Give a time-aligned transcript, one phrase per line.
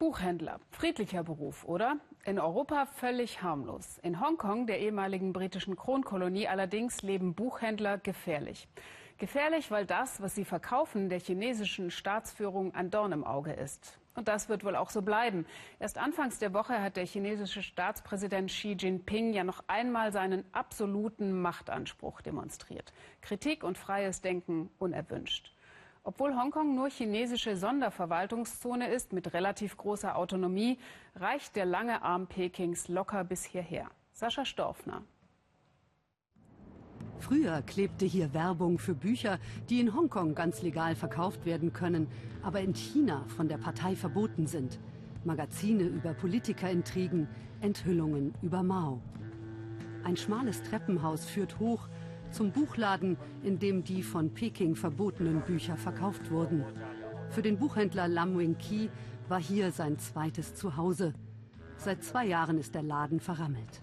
[0.00, 0.60] Buchhändler.
[0.70, 1.98] Friedlicher Beruf, oder?
[2.24, 3.98] In Europa völlig harmlos.
[3.98, 8.66] In Hongkong, der ehemaligen britischen Kronkolonie, allerdings leben Buchhändler gefährlich.
[9.18, 13.98] Gefährlich, weil das, was sie verkaufen, der chinesischen Staatsführung ein Dorn im Auge ist.
[14.14, 15.44] Und das wird wohl auch so bleiben.
[15.78, 21.42] Erst anfangs der Woche hat der chinesische Staatspräsident Xi Jinping ja noch einmal seinen absoluten
[21.42, 22.94] Machtanspruch demonstriert.
[23.20, 25.52] Kritik und freies Denken unerwünscht.
[26.02, 30.78] Obwohl Hongkong nur chinesische Sonderverwaltungszone ist mit relativ großer Autonomie,
[31.14, 33.86] reicht der lange Arm Pekings locker bis hierher.
[34.12, 35.02] Sascha Storfner.
[37.18, 42.08] Früher klebte hier Werbung für Bücher, die in Hongkong ganz legal verkauft werden können,
[42.42, 44.78] aber in China von der Partei verboten sind.
[45.24, 47.28] Magazine über Politikerintrigen,
[47.60, 49.02] Enthüllungen über Mao.
[50.02, 51.88] Ein schmales Treppenhaus führt hoch
[52.30, 56.64] zum Buchladen, in dem die von Peking verbotenen Bücher verkauft wurden.
[57.30, 58.90] Für den Buchhändler Lam Wing-Ki
[59.28, 61.14] war hier sein zweites Zuhause.
[61.76, 63.80] Seit zwei Jahren ist der Laden verrammelt.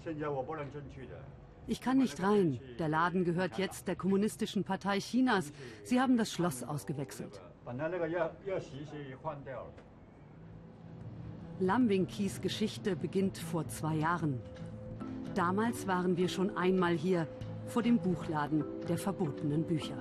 [1.65, 2.59] Ich kann nicht rein.
[2.79, 5.51] Der Laden gehört jetzt der Kommunistischen Partei Chinas.
[5.83, 7.41] Sie haben das Schloss ausgewechselt.
[11.59, 14.39] Lam Wing-Kis Geschichte beginnt vor zwei Jahren.
[15.33, 17.27] Damals waren wir schon einmal hier,
[17.67, 19.97] vor dem Buchladen der verbotenen Bücher.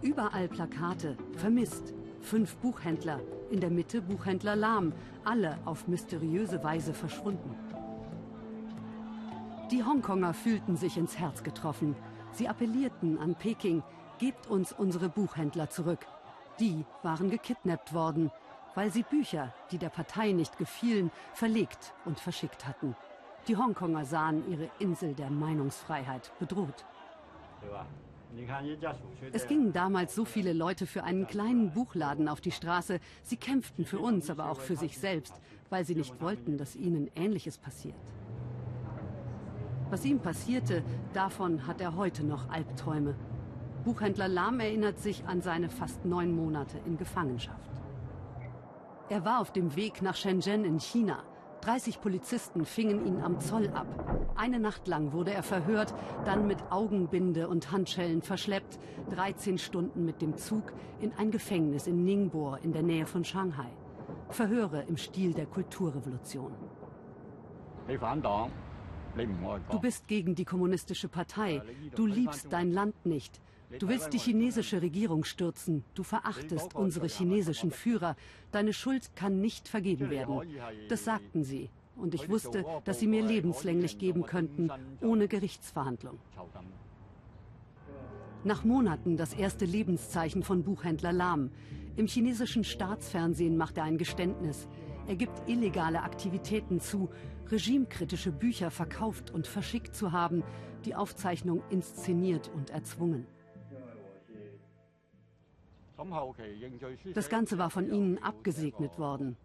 [0.00, 4.92] Überall Plakate, vermisst, fünf Buchhändler, in der Mitte Buchhändler Lahm,
[5.24, 7.54] alle auf mysteriöse Weise verschwunden.
[9.70, 11.94] Die Hongkonger fühlten sich ins Herz getroffen.
[12.32, 13.82] Sie appellierten an Peking,
[14.18, 16.06] gebt uns unsere Buchhändler zurück.
[16.60, 18.30] Die waren gekidnappt worden,
[18.74, 22.96] weil sie Bücher, die der Partei nicht gefielen, verlegt und verschickt hatten.
[23.48, 26.84] Die Hongkonger sahen ihre Insel der Meinungsfreiheit bedroht.
[29.32, 33.00] Es gingen damals so viele Leute für einen kleinen Buchladen auf die Straße.
[33.22, 35.32] Sie kämpften für uns, aber auch für sich selbst,
[35.70, 37.96] weil sie nicht wollten, dass ihnen Ähnliches passiert.
[39.88, 43.14] Was ihm passierte, davon hat er heute noch Albträume.
[43.82, 47.70] Buchhändler Lahm erinnert sich an seine fast neun Monate in Gefangenschaft.
[49.08, 51.22] Er war auf dem Weg nach Shenzhen in China.
[51.60, 53.86] 30 Polizisten fingen ihn am Zoll ab.
[54.36, 55.92] Eine Nacht lang wurde er verhört,
[56.24, 58.78] dann mit Augenbinde und Handschellen verschleppt,
[59.10, 63.70] 13 Stunden mit dem Zug in ein Gefängnis in Ningbo in der Nähe von Shanghai.
[64.30, 66.52] Verhöre im Stil der Kulturrevolution.
[69.70, 71.62] Du bist gegen die kommunistische Partei.
[71.94, 73.40] Du liebst dein Land nicht.
[73.78, 75.84] Du willst die chinesische Regierung stürzen.
[75.94, 78.16] Du verachtest unsere chinesischen Führer.
[78.50, 80.40] Deine Schuld kann nicht vergeben werden.
[80.88, 81.68] Das sagten sie.
[81.96, 84.70] Und ich wusste, dass sie mir lebenslänglich geben könnten,
[85.02, 86.18] ohne Gerichtsverhandlung.
[88.44, 91.50] Nach Monaten das erste Lebenszeichen von Buchhändler Lam.
[91.96, 94.68] Im chinesischen Staatsfernsehen macht er ein Geständnis.
[95.08, 97.08] Er gibt illegale Aktivitäten zu,
[97.50, 100.44] regimekritische Bücher verkauft und verschickt zu haben,
[100.84, 103.26] die Aufzeichnung inszeniert und erzwungen.
[107.14, 109.36] Das Ganze war von ihnen abgesegnet worden.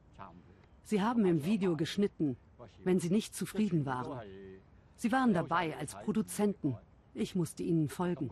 [0.83, 2.37] Sie haben im Video geschnitten,
[2.83, 4.19] wenn sie nicht zufrieden waren.
[4.95, 6.77] Sie waren dabei als Produzenten.
[7.13, 8.29] Ich musste ihnen folgen.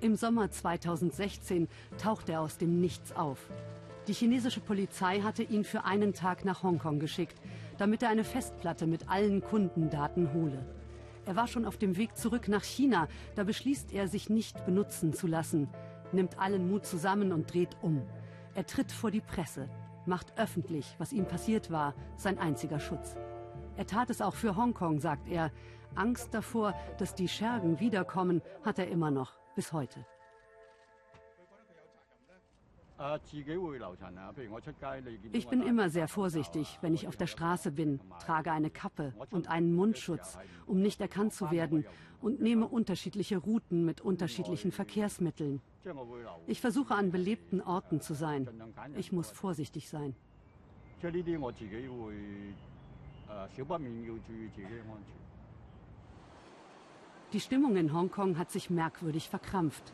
[0.00, 1.68] Im Sommer 2016
[1.98, 3.38] taucht er aus dem Nichts auf.
[4.06, 7.40] Die chinesische Polizei hatte ihn für einen Tag nach Hongkong geschickt,
[7.78, 10.64] damit er eine Festplatte mit allen Kundendaten hole.
[11.26, 13.08] Er war schon auf dem Weg zurück nach China.
[13.34, 15.68] Da beschließt er, sich nicht benutzen zu lassen,
[16.12, 18.02] nimmt allen Mut zusammen und dreht um.
[18.54, 19.68] Er tritt vor die Presse,
[20.06, 23.16] macht öffentlich, was ihm passiert war, sein einziger Schutz.
[23.76, 25.50] Er tat es auch für Hongkong, sagt er.
[25.96, 30.04] Angst davor, dass die Schergen wiederkommen, hat er immer noch, bis heute.
[35.32, 39.48] Ich bin immer sehr vorsichtig, wenn ich auf der Straße bin, trage eine Kappe und
[39.48, 41.84] einen Mundschutz, um nicht erkannt zu werden
[42.20, 45.60] und nehme unterschiedliche Routen mit unterschiedlichen Verkehrsmitteln.
[46.46, 48.48] Ich versuche an belebten Orten zu sein.
[48.96, 50.14] Ich muss vorsichtig sein.
[57.32, 59.92] Die Stimmung in Hongkong hat sich merkwürdig verkrampft.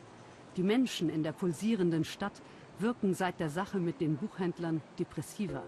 [0.57, 2.41] Die Menschen in der pulsierenden Stadt
[2.81, 5.63] wirken seit der Sache mit den Buchhändlern depressiver.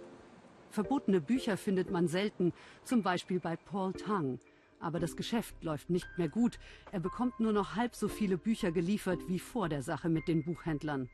[0.69, 2.51] Verbotene Bücher findet man selten,
[2.83, 4.39] zum Beispiel bei Paul Tang.
[4.79, 6.59] Aber das Geschäft läuft nicht mehr gut.
[6.91, 10.43] Er bekommt nur noch halb so viele Bücher geliefert wie vor der Sache mit den
[10.43, 11.09] Buchhändlern.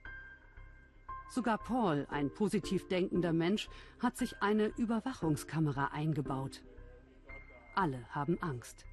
[1.29, 3.69] Sogar Paul, ein positiv denkender Mensch,
[3.99, 6.63] hat sich eine Überwachungskamera eingebaut.
[7.75, 8.85] Alle haben Angst.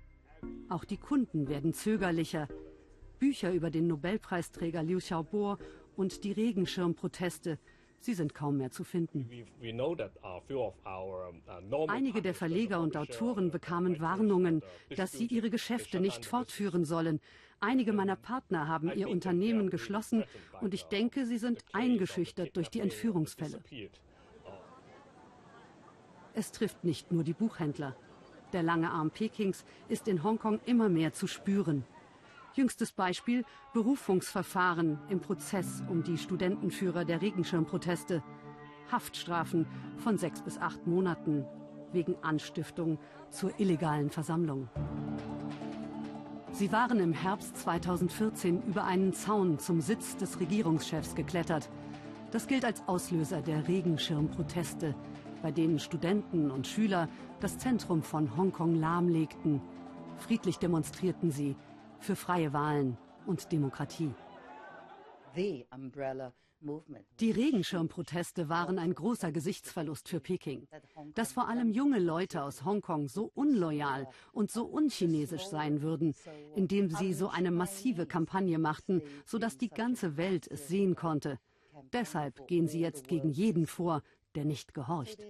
[0.69, 2.49] Auch die Kunden werden zögerlicher.
[3.19, 5.56] Bücher über den Nobelpreisträger Liu Xiaobo
[5.96, 7.58] und die Regenschirmproteste.
[8.00, 9.28] Sie sind kaum mehr zu finden.
[11.88, 14.62] Einige der Verleger und Autoren bekamen Warnungen,
[14.94, 17.20] dass sie ihre Geschäfte nicht fortführen sollen.
[17.58, 20.25] Einige meiner Partner haben ihr Unternehmen geschlossen
[20.60, 23.60] und ich denke, sie sind eingeschüchtert durch die Entführungsfälle.
[26.34, 27.96] Es trifft nicht nur die Buchhändler.
[28.52, 31.84] Der lange Arm Pekings ist in Hongkong immer mehr zu spüren.
[32.56, 33.44] Jüngstes Beispiel
[33.75, 38.23] Berufungsverfahren im Prozess um die Studentenführer der Regenschirmproteste.
[38.91, 39.67] Haftstrafen
[39.99, 41.44] von sechs bis acht Monaten
[41.93, 42.99] wegen Anstiftung
[43.29, 44.70] zur illegalen Versammlung.
[46.53, 51.69] Sie waren im Herbst 2014 über einen Zaun zum Sitz des Regierungschefs geklettert.
[52.31, 54.94] Das gilt als Auslöser der Regenschirmproteste,
[55.43, 57.11] bei denen Studenten und Schüler
[57.41, 59.61] das Zentrum von Hongkong lahmlegten.
[60.17, 61.55] Friedlich demonstrierten sie
[62.00, 62.96] für freie Wahlen
[63.26, 64.14] und Demokratie.
[67.20, 70.66] Die Regenschirmproteste waren ein großer Gesichtsverlust für Peking.
[71.14, 76.14] Dass vor allem junge Leute aus Hongkong so unloyal und so unchinesisch sein würden,
[76.54, 81.38] indem sie so eine massive Kampagne machten, sodass die ganze Welt es sehen konnte.
[81.93, 84.02] Deshalb gehen sie jetzt gegen jeden vor,
[84.34, 85.22] der nicht gehorcht.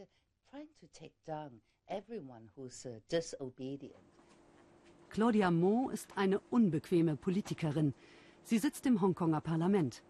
[5.10, 7.94] Claudia Mo ist eine unbequeme Politikerin.
[8.42, 10.02] Sie sitzt im Hongkonger Parlament.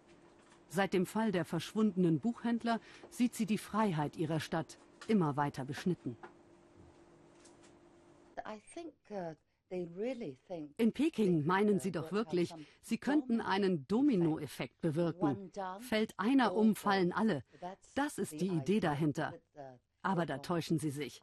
[0.69, 2.79] Seit dem Fall der verschwundenen Buchhändler
[3.09, 4.77] sieht sie die Freiheit ihrer Stadt
[5.07, 6.17] immer weiter beschnitten.
[10.77, 15.51] In Peking meinen sie doch wirklich, sie könnten einen Dominoeffekt bewirken.
[15.79, 17.43] Fällt einer um, fallen alle.
[17.95, 19.33] Das ist die Idee dahinter.
[20.01, 21.21] Aber da täuschen sie sich.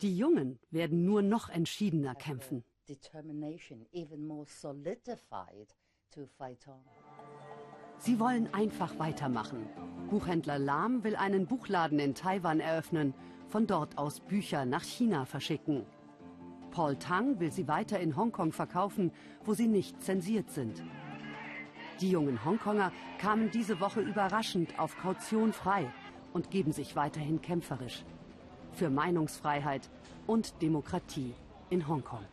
[0.00, 5.68] Die Jungen werden nur noch entschiedener kämpfen determination even more solidified
[6.10, 6.82] to fight on.
[7.98, 9.68] Sie wollen einfach weitermachen.
[10.10, 13.14] Buchhändler Lam will einen Buchladen in Taiwan eröffnen,
[13.48, 15.84] von dort aus Bücher nach China verschicken.
[16.70, 19.12] Paul Tang will sie weiter in Hongkong verkaufen,
[19.44, 20.82] wo sie nicht zensiert sind.
[22.00, 25.92] Die jungen Hongkonger kamen diese Woche überraschend auf Kaution frei
[26.32, 28.04] und geben sich weiterhin kämpferisch.
[28.72, 29.90] Für Meinungsfreiheit
[30.26, 31.34] und Demokratie
[31.68, 32.24] in Hongkong.